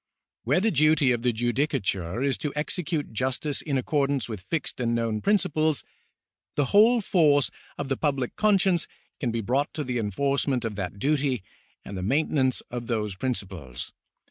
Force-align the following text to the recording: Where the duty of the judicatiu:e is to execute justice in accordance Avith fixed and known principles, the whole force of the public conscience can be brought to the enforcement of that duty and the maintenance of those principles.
Where 0.45 0.59
the 0.59 0.71
duty 0.71 1.11
of 1.11 1.21
the 1.21 1.31
judicatiu:e 1.31 2.27
is 2.27 2.35
to 2.39 2.51
execute 2.55 3.13
justice 3.13 3.61
in 3.61 3.77
accordance 3.77 4.25
Avith 4.25 4.41
fixed 4.41 4.79
and 4.79 4.95
known 4.95 5.21
principles, 5.21 5.83
the 6.55 6.65
whole 6.73 7.01
force 7.01 7.51
of 7.77 7.87
the 7.87 7.97
public 7.97 8.35
conscience 8.35 8.87
can 9.19 9.29
be 9.29 9.41
brought 9.41 9.71
to 9.75 9.83
the 9.83 9.99
enforcement 9.99 10.65
of 10.65 10.75
that 10.75 10.97
duty 10.97 11.43
and 11.85 11.95
the 11.95 12.01
maintenance 12.01 12.61
of 12.71 12.87
those 12.87 13.13
principles. 13.15 13.93